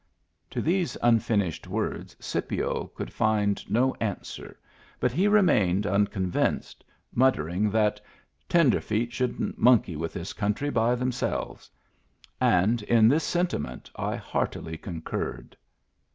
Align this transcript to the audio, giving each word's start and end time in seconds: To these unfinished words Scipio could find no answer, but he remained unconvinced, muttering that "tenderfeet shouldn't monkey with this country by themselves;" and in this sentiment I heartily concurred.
To 0.49 0.63
these 0.63 0.97
unfinished 1.03 1.67
words 1.67 2.15
Scipio 2.19 2.87
could 2.95 3.13
find 3.13 3.63
no 3.69 3.93
answer, 3.99 4.57
but 4.99 5.11
he 5.11 5.27
remained 5.27 5.85
unconvinced, 5.85 6.83
muttering 7.13 7.69
that 7.69 8.01
"tenderfeet 8.49 9.11
shouldn't 9.11 9.59
monkey 9.59 9.95
with 9.95 10.11
this 10.13 10.33
country 10.33 10.71
by 10.71 10.95
themselves;" 10.95 11.69
and 12.61 12.81
in 12.81 13.07
this 13.09 13.23
sentiment 13.23 13.91
I 13.95 14.15
heartily 14.15 14.75
concurred. 14.75 15.55